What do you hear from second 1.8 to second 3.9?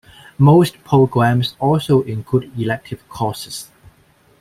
include elective courses.